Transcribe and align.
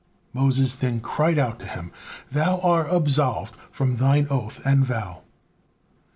Moses 0.33 0.73
then 0.73 0.99
cried 0.99 1.37
out 1.37 1.59
to 1.59 1.67
Him: 1.67 1.91
"Thou 2.31 2.57
are 2.61 2.87
absolved 2.87 3.55
from 3.69 3.97
Thine 3.97 4.25
oath 4.31 4.59
and 4.65 4.83
vow." 4.83 5.21